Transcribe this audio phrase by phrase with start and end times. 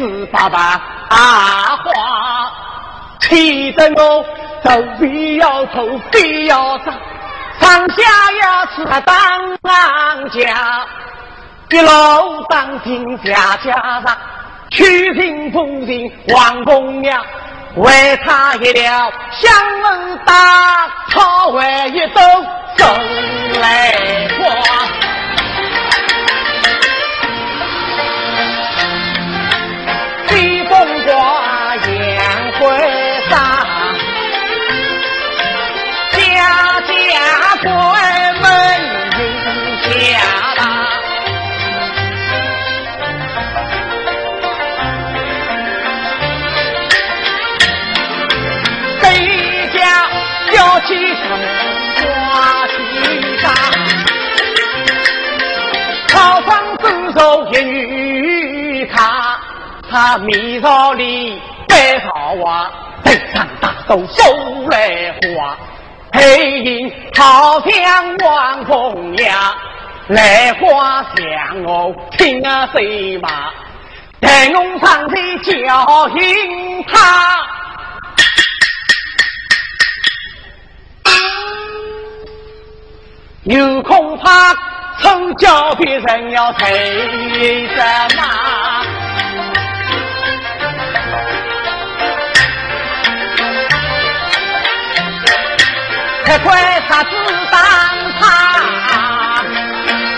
[0.00, 0.80] 年心思爸爸
[1.10, 2.52] 阿花，
[3.20, 4.24] 气得我
[4.64, 6.86] 走非要走非要上，
[7.60, 8.02] 上下
[8.42, 9.10] 要吃当
[10.30, 10.86] 家，
[11.70, 13.72] 一路当兵家家
[14.06, 14.16] 上，
[14.70, 17.22] 娶亲夫人王公娘。
[17.76, 22.20] 为他一了香门大，草为一兜
[22.76, 22.88] 送
[23.60, 23.92] 来
[57.10, 59.38] 上走走一女他，
[59.90, 62.70] 他面朝里白桃花，
[63.04, 64.22] 头上大斗手
[64.70, 65.56] 来花，
[66.12, 69.54] 黑影好像王凤呀，
[70.08, 73.28] 来花香我听啊谁骂？
[74.20, 77.46] 待我上去叫醒他。
[83.44, 84.54] 有恐怕
[85.02, 86.68] 曾叫别人要退
[87.68, 87.76] 什
[88.16, 88.22] 么？
[96.24, 97.10] 快快他自
[97.50, 97.60] 当
[98.20, 98.24] 他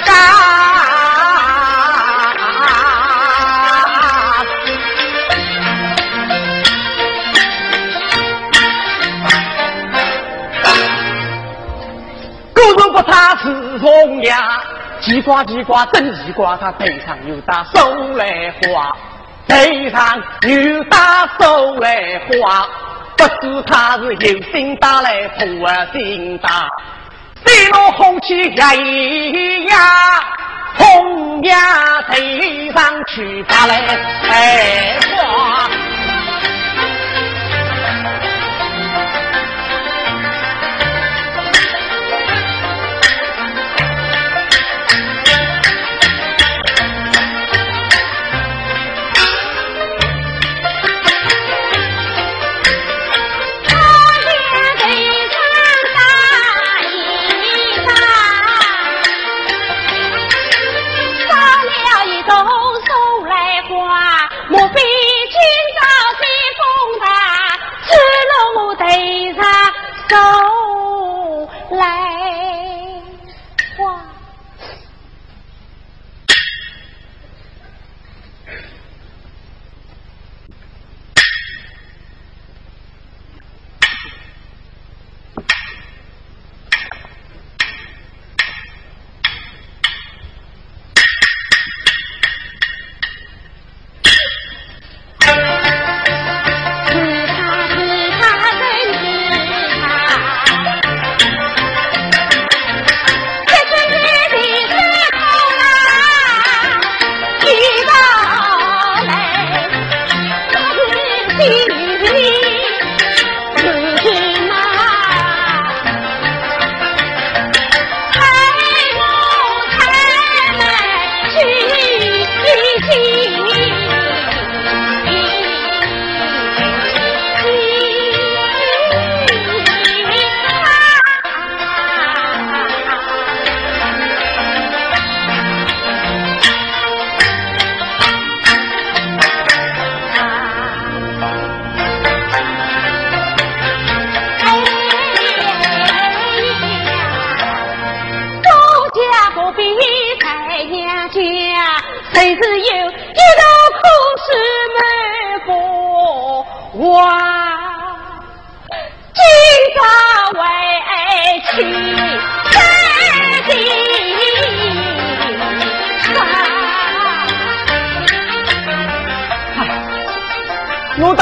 [0.04, 0.12] 干。
[13.04, 14.62] 他是红呀，
[15.02, 18.96] 鸡瓜鸡瓜真鸡瓜，他头上有打手来花，
[19.48, 19.56] 头
[19.90, 22.68] 上有打手来花，
[23.16, 25.46] 不知他是有心打来破
[25.92, 26.68] 心打，
[27.44, 28.72] 谁若红旗呀
[29.68, 30.20] 呀，
[30.78, 32.14] 红呀头
[32.72, 33.80] 上去打来
[35.16, 35.61] 花。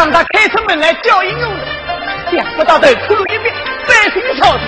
[0.00, 1.54] 让他开出门来叫应我，
[2.32, 3.54] 想不到的出了一变，
[3.86, 4.66] 翻身朝天。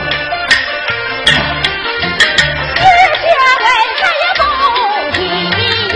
[3.63, 3.67] 来
[4.21, 4.43] 也不
[5.13, 5.19] 听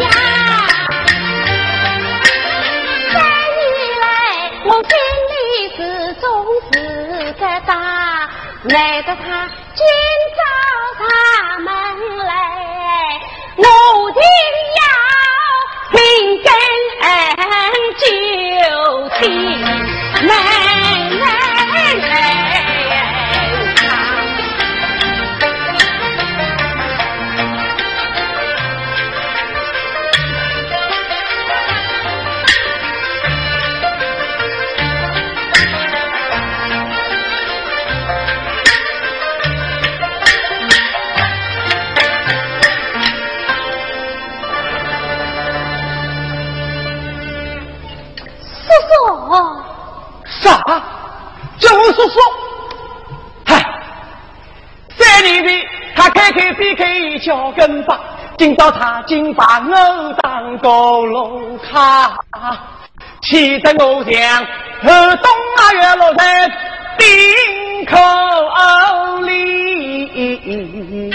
[0.00, 0.08] 呀，
[3.12, 3.14] 三
[3.58, 3.62] 年
[4.00, 4.04] 来
[4.64, 4.90] 我心
[5.28, 5.36] 里
[5.76, 5.78] 始
[6.14, 6.24] 终
[6.72, 6.74] 是
[7.34, 7.70] 个，
[8.70, 9.20] 得他
[9.74, 9.84] 今
[10.32, 10.38] 朝
[10.96, 11.04] 他
[11.58, 11.68] 门
[12.24, 12.32] 来，
[13.58, 13.60] 我
[14.12, 14.22] 定
[14.78, 14.80] 要
[15.92, 16.00] 听。
[17.98, 22.45] 就地门来。
[50.46, 50.62] 啥？
[51.58, 52.20] 叫我叔叔？
[53.46, 53.64] 嗨，
[54.96, 57.98] 三年前他开开闭开脚跟吧，
[58.38, 62.16] 今朝他竟把我当个路卡，
[63.22, 64.46] 气得我像
[64.82, 66.46] 河东腊月落在
[66.96, 67.06] 冰
[67.86, 67.96] 口
[69.22, 71.10] 里，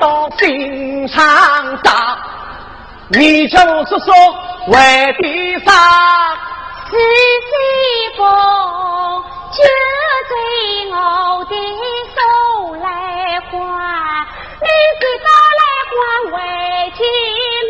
[0.00, 1.22] 到心上
[1.84, 2.18] 长。
[3.10, 4.10] 你叫我叔叔。
[4.66, 4.76] 为
[5.18, 5.72] 的啥？
[6.90, 7.50] 是西
[8.16, 8.26] 风
[9.52, 9.58] 就
[10.28, 10.32] 在
[10.90, 10.94] 我
[11.44, 11.54] 的
[12.14, 12.18] 手
[12.74, 12.84] 来
[13.48, 13.52] 还，
[14.60, 14.66] 你
[15.00, 15.26] 是到
[15.60, 15.92] 来还
[16.32, 16.36] 为
[16.96, 17.00] 情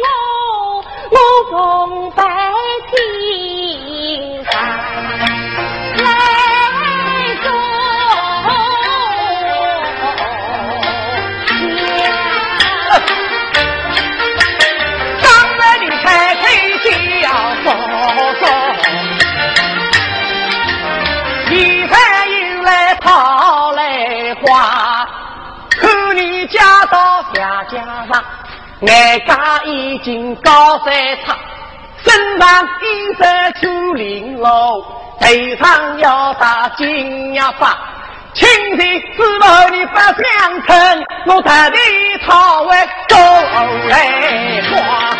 [0.02, 0.04] 我，
[1.10, 1.16] 我
[1.50, 1.54] 奉
[2.12, 2.18] 白
[2.90, 2.92] 天
[24.40, 25.08] 来话，
[25.70, 27.78] 看你家到下家
[28.10, 28.24] 上，
[28.80, 30.92] 眼家已经高三
[31.24, 31.36] 叉，
[32.04, 34.82] 身上衣衫粗零落，
[35.20, 35.28] 头
[35.62, 37.76] 上要戴金牙发，
[38.32, 41.78] 亲戚知道你不相称，我特地
[42.26, 42.76] 讨回
[43.08, 43.18] 过
[43.88, 45.19] 来花。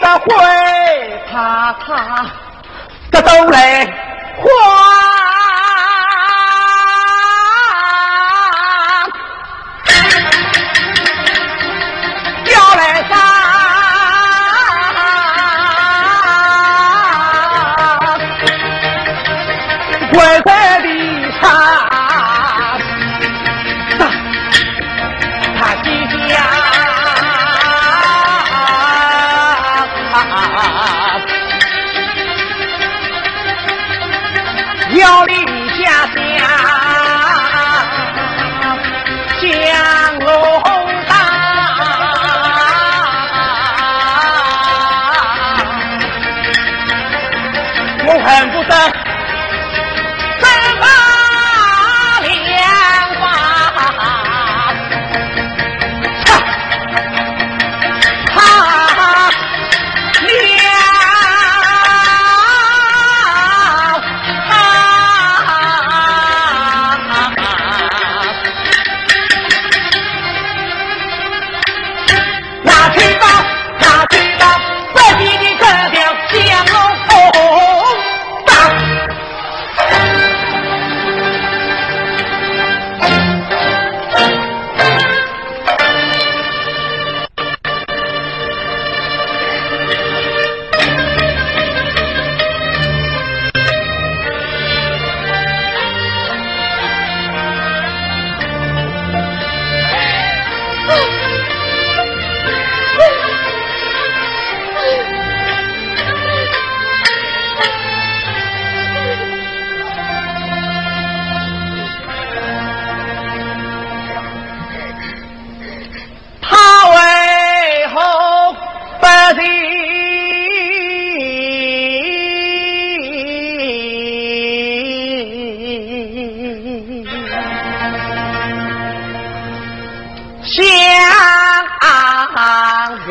[0.00, 2.26] 比得会怕他，
[3.12, 3.84] 这都来
[4.38, 4.99] 花。
[48.22, 48.99] 很不三。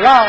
[0.00, 0.24] 老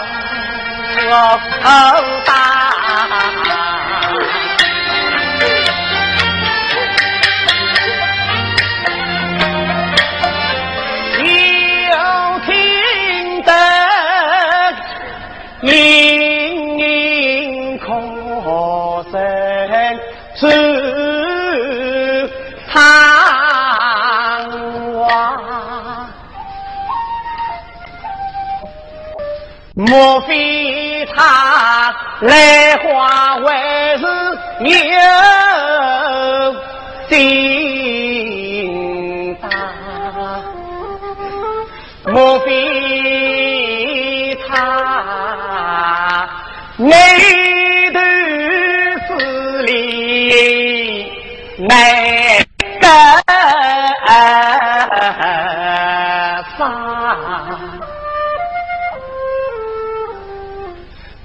[29.92, 34.06] 莫非他来话还是
[34.62, 34.80] 有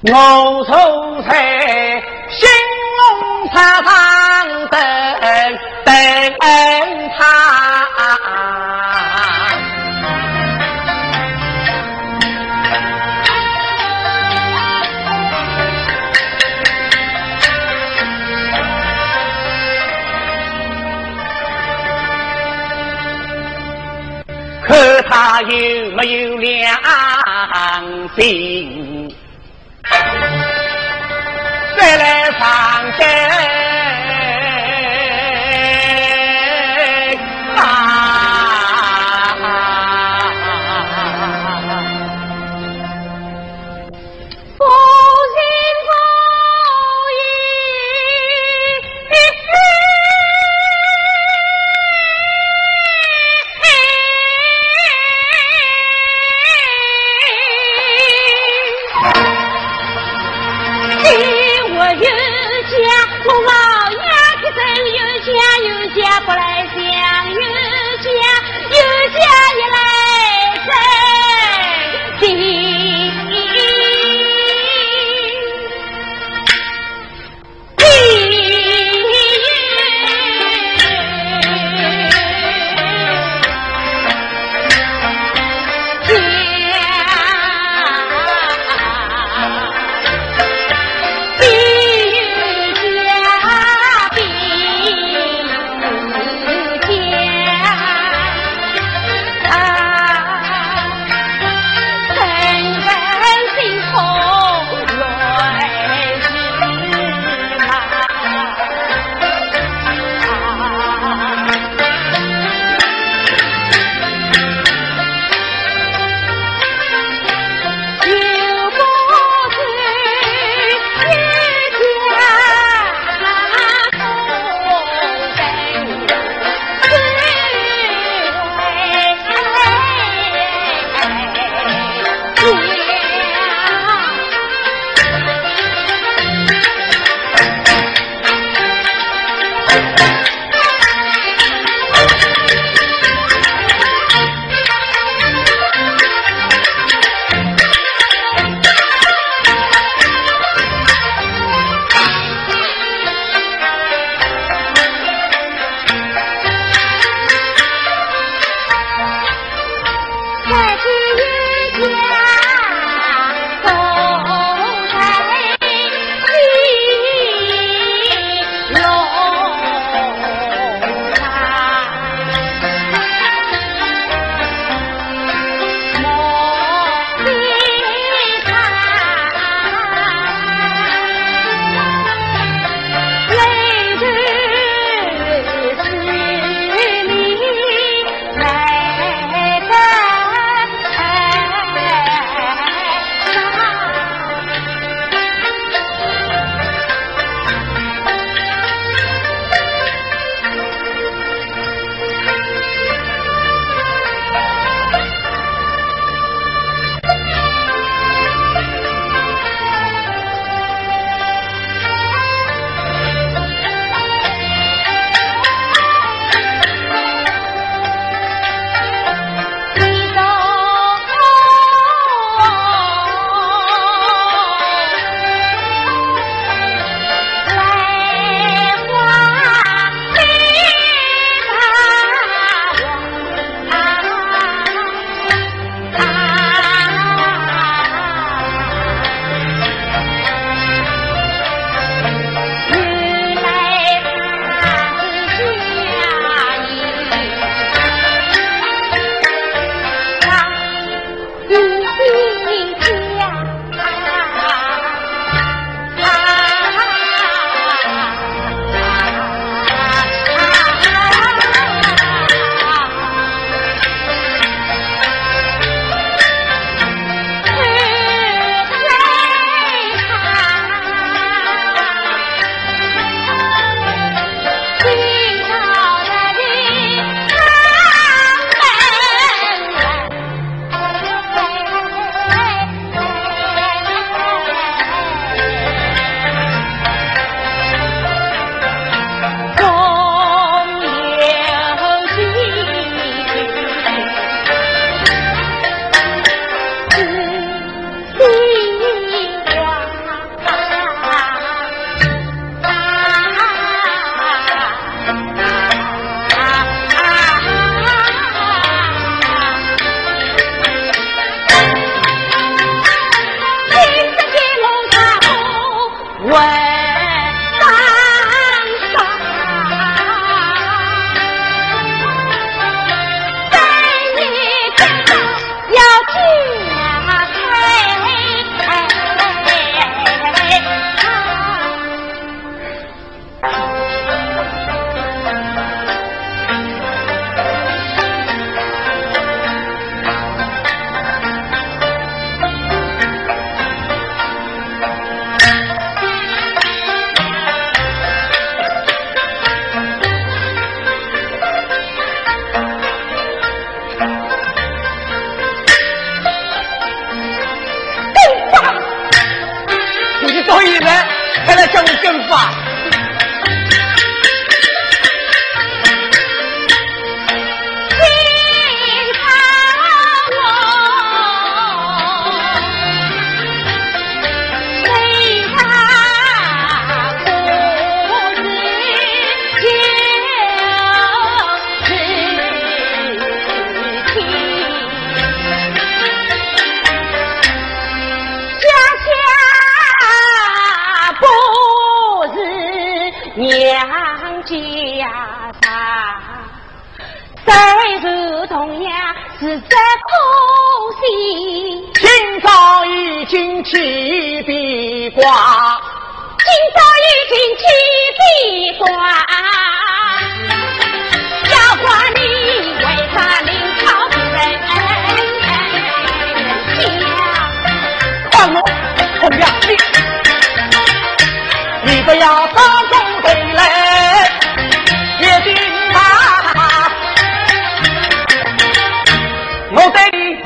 [0.09, 0.73] 我坐
[1.23, 2.49] 在兴
[2.97, 3.88] 隆茶坊
[4.69, 4.81] 等
[5.85, 5.92] 等
[7.19, 7.25] 他，
[24.69, 25.49] 看他有
[25.97, 26.55] 没有良
[28.16, 28.86] 心。
[31.97, 33.56] 来放灯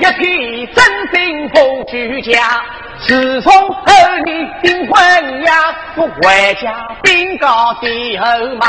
[0.00, 2.62] 一片真心不虚假。
[3.06, 3.92] 自从和
[4.24, 5.52] 你订婚呀，
[5.96, 8.66] 我回家禀告的后妈，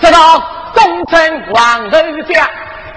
[0.00, 0.42] 直到
[0.74, 1.98] 忠贞王头
[2.32, 2.48] 家，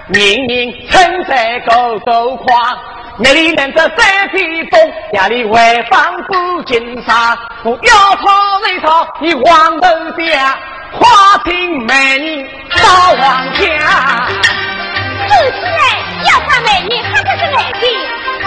[0.08, 2.78] 人人称赞高高夸。
[3.18, 4.38] 那里连着三匹
[4.70, 7.36] 风，夜里外放布金沙。
[7.64, 8.26] 我要吵
[8.68, 9.88] 一吵，你黄头
[10.22, 10.56] 家，
[10.92, 12.48] 花瓶美女
[12.82, 14.69] 到王家。
[16.24, 17.82] 要怕美女，他可是爱情，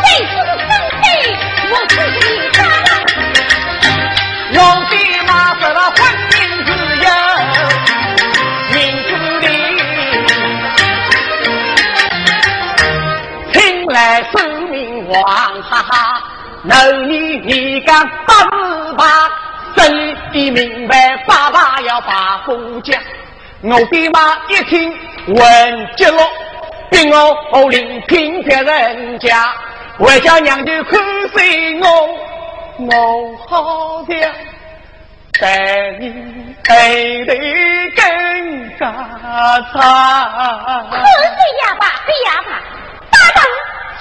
[0.03, 0.67] 谁说是真
[1.01, 1.05] 的？
[1.71, 2.21] 我自己
[2.57, 2.59] 打。
[4.51, 4.57] 用
[4.89, 4.93] 的
[5.25, 5.99] 那什么婚
[6.31, 6.33] 姻
[6.65, 6.69] 自
[7.03, 7.07] 由，
[8.73, 9.09] 名字
[9.41, 9.45] 里，
[13.53, 13.97] 请来
[14.31, 14.33] 收。
[15.05, 15.21] 王
[15.61, 15.91] 哈哈，
[16.63, 16.73] 那
[17.07, 19.03] 你你敢八十八？
[19.75, 22.97] 真的明白，爸爸要把夫家。
[23.61, 25.37] 我的妈一听问
[25.97, 26.23] 急了，
[26.93, 27.69] 逼我
[28.43, 29.51] 别人家，
[29.97, 31.01] 为叫娘舅看
[31.33, 31.87] 随我，
[32.77, 34.15] 我好像
[35.41, 36.87] 待你待
[37.25, 37.35] 得
[37.95, 38.81] 更加
[39.73, 39.75] 差。
[40.87, 42.49] 喝水哑巴，别哑巴，
[43.09, 43.43] 大当。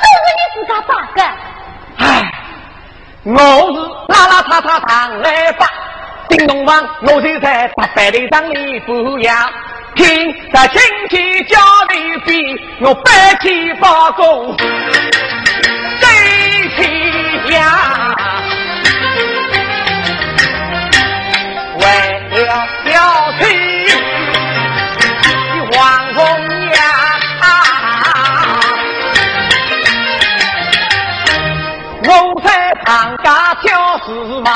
[0.03, 1.19] 都是你自家打的。
[1.97, 2.05] 唉，
[3.25, 3.79] 我是
[4.13, 5.67] 邋邋遢遢上来吧，
[6.29, 6.71] 叮咚房
[7.03, 9.35] 我就在八百里上里不养，
[9.95, 10.05] 听
[10.53, 11.59] 着亲戚家
[11.91, 12.31] 里比，
[12.81, 14.57] 我搬起包公
[16.01, 16.07] 对
[16.77, 16.81] 起
[17.53, 18.15] 呀，
[21.79, 21.85] 为
[22.43, 23.45] 了小气
[25.77, 26.23] 王凤。
[32.05, 32.11] 我
[32.43, 32.51] 在
[32.85, 34.11] 长家挑事
[34.45, 34.51] 嘛，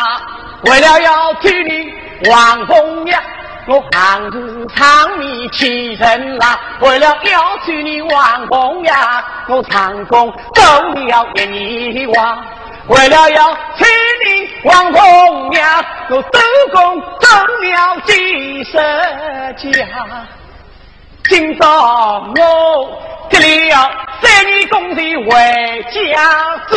[0.63, 1.95] 为了要娶你
[2.29, 3.23] 王凤娘，
[3.67, 6.59] 我行是长米欺人啦。
[6.81, 10.63] 为了要娶你王凤呀，我长工走
[10.95, 12.47] 了一年王。
[12.89, 13.85] 为了要娶
[14.25, 16.41] 你王凤呀，我周
[16.73, 17.29] 公走
[17.61, 18.77] 了几十
[19.57, 19.85] 家。
[21.29, 23.91] 今朝我这里要
[24.23, 26.77] 三年工钱回家走。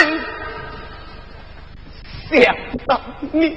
[2.32, 2.56] 想
[2.88, 2.99] 到
[3.32, 3.56] 你，你，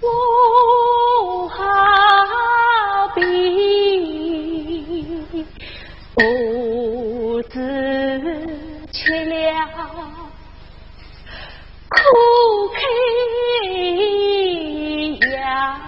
[0.00, 3.20] 我好比
[6.14, 7.58] 不知
[8.92, 9.34] 吃了
[11.88, 11.96] 苦
[12.68, 12.76] 口
[15.32, 15.80] 呀，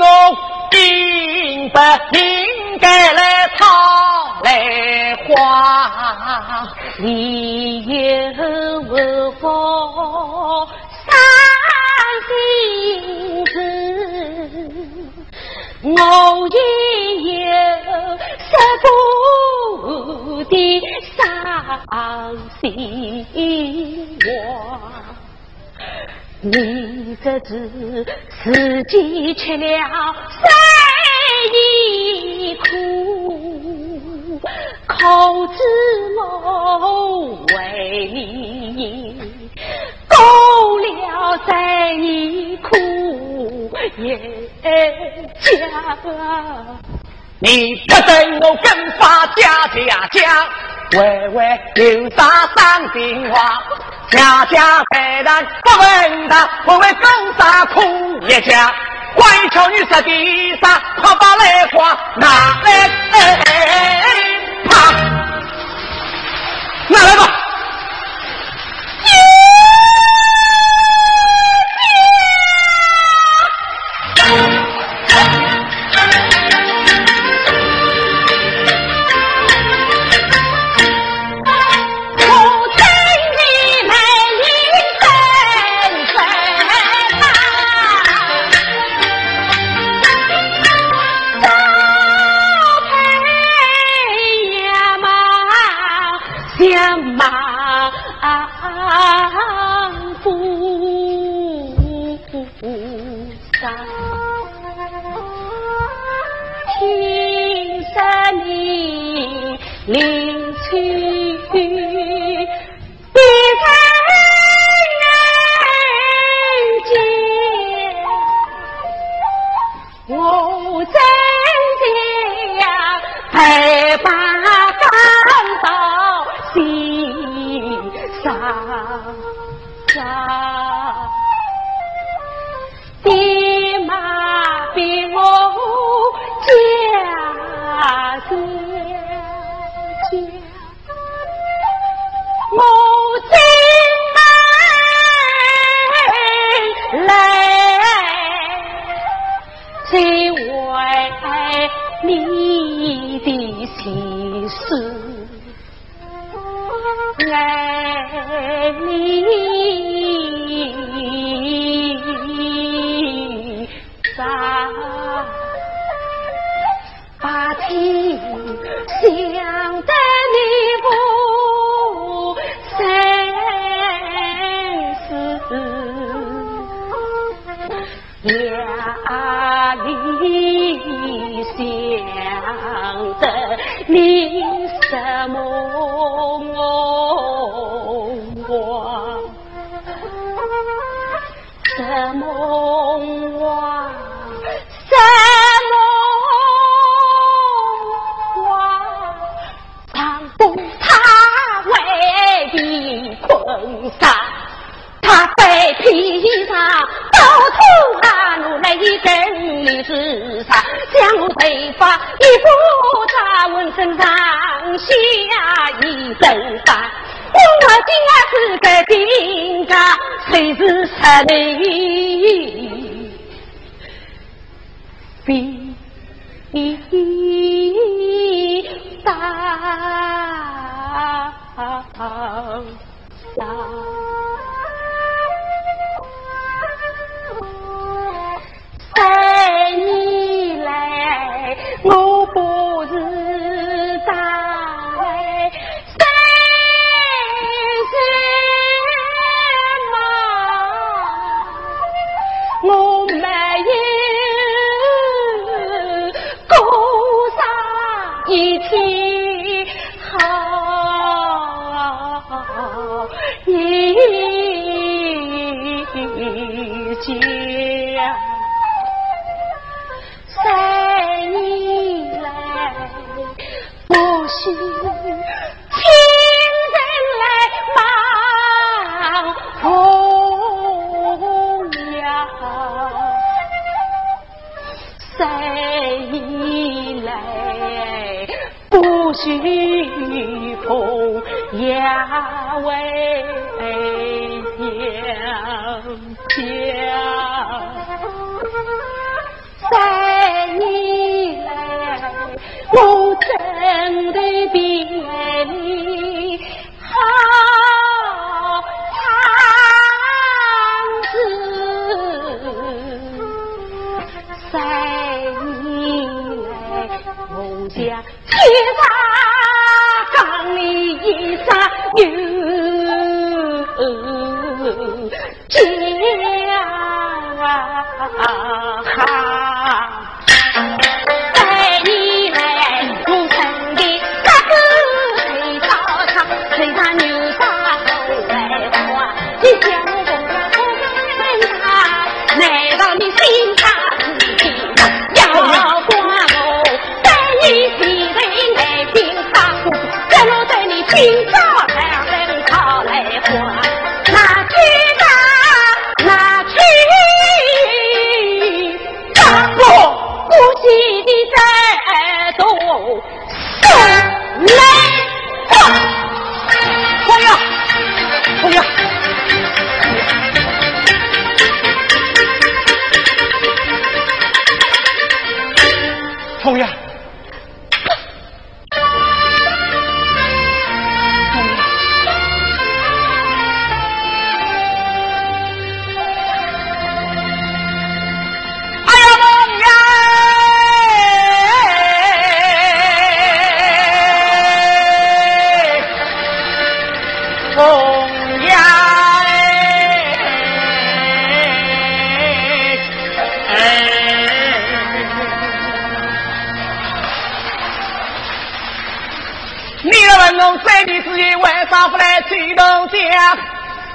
[0.00, 0.06] 我
[0.70, 0.76] 不
[2.16, 3.66] 应该来讨
[4.42, 6.66] 来花，
[6.98, 9.42] 你有无福
[11.04, 11.08] 伤
[12.26, 12.30] 心
[13.46, 13.52] 事？
[15.82, 15.88] 我
[16.48, 16.58] 也
[17.84, 17.90] 有
[18.48, 18.84] 舍不
[20.44, 20.50] 得
[21.16, 21.18] 伤
[22.60, 22.62] 心
[24.24, 24.28] 话。
[26.42, 28.02] 你这是
[28.42, 29.66] 自己吃了
[30.40, 30.48] 谁
[31.52, 34.40] 一苦，
[34.86, 35.62] 口子
[36.16, 38.08] 我为
[38.74, 39.20] 你
[40.08, 40.16] 过
[40.80, 41.52] 了这
[41.98, 42.74] 一苦
[43.98, 44.16] 也
[44.64, 45.50] 家。
[47.38, 50.48] 你不等我跟发家家家，
[50.92, 52.24] 喂喂有啥
[52.56, 53.62] 伤心话？
[54.10, 57.80] 家家百难不问他，不为公啥苦
[58.22, 58.72] 一家。
[59.14, 62.26] 乖巧女色的啥，快把来花拿
[62.64, 62.88] 来，
[64.68, 64.90] 啪，
[66.88, 67.39] 拿来吧。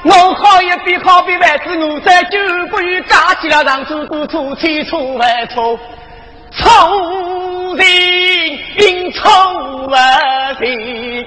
[0.08, 2.38] 我好一比万子我在酒
[2.70, 5.80] 不与加起了上主都出千错万错，
[6.52, 7.88] 错人
[8.78, 9.28] 因错
[9.90, 11.26] 人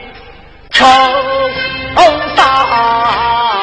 [0.71, 0.87] 错
[2.37, 3.58] 杀。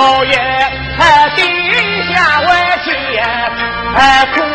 [0.00, 0.32] 老爷
[1.36, 1.42] 地
[2.10, 2.46] 下为
[2.84, 2.90] 天
[4.32, 4.49] 苦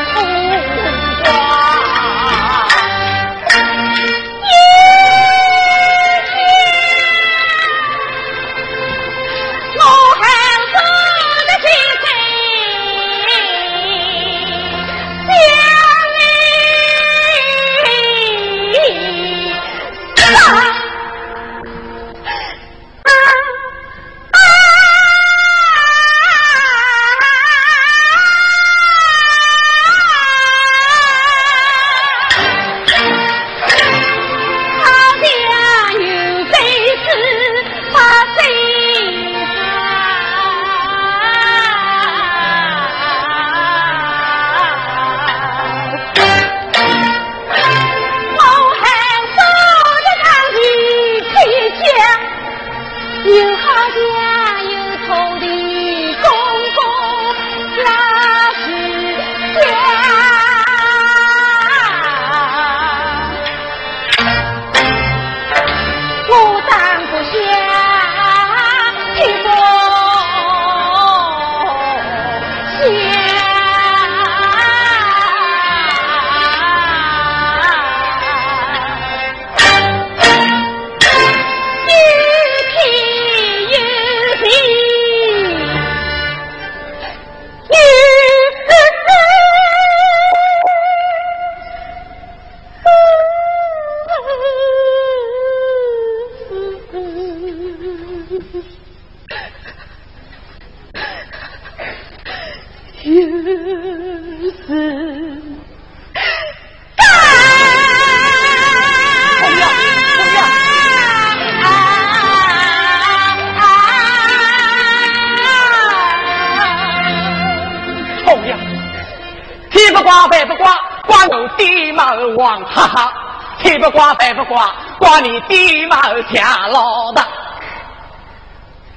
[124.48, 125.96] 不刮地不刮，刮你地毛
[126.34, 127.26] 下老大。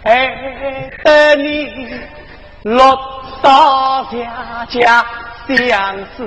[0.05, 2.01] 哎，等你
[2.63, 2.99] 落
[3.43, 5.05] 到家家
[5.49, 6.25] 相思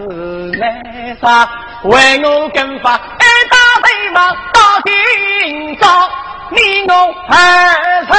[0.58, 1.50] 难杀，
[1.84, 3.00] 为我跟发一
[3.50, 6.10] 打飞毛到今朝，
[6.50, 6.94] 你我
[7.30, 7.36] 二
[8.06, 8.14] 生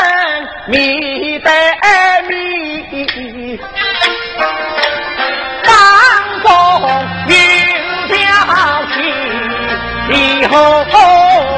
[0.69, 1.49] 面对
[2.29, 3.59] 面，
[5.65, 5.71] 当
[6.43, 6.49] 中
[7.29, 7.35] 有
[8.09, 8.15] 条
[8.95, 9.01] 情，
[10.13, 11.52] 以后。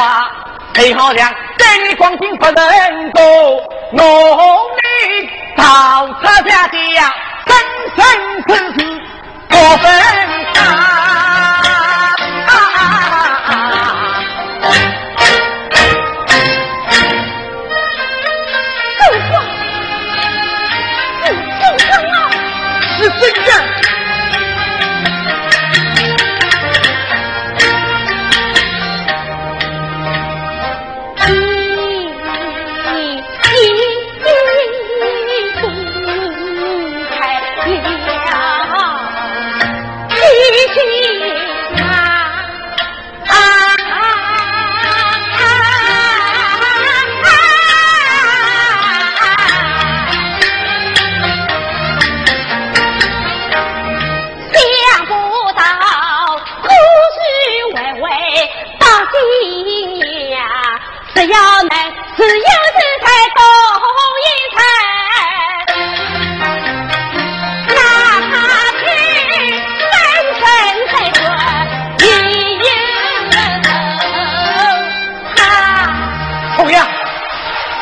[0.00, 0.30] 话，
[0.74, 2.64] 谁好像在你光景不能
[3.12, 3.22] 走，
[3.92, 4.00] 我
[4.78, 7.14] 你到他家的呀，
[7.46, 7.54] 生
[7.96, 8.04] 生
[8.48, 9.02] 世世
[9.48, 9.92] 不分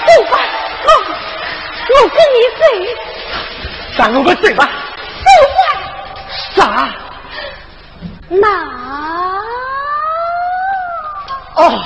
[0.08, 0.38] 不吧，
[0.86, 0.88] 妈，
[1.90, 2.60] 我跟你睡。
[3.98, 4.60] 咱我们睡吧。
[4.64, 5.60] 不吧。
[6.54, 6.88] 啥？
[8.28, 8.42] 那。
[11.56, 11.84] 哦。